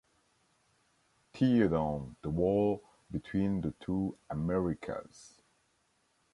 Tear 1.31 1.67
down 1.67 2.15
the 2.23 2.31
wall 2.31 2.83
between 3.11 3.61
the 3.61 3.71
two 3.79 4.17
Americas! 4.31 5.39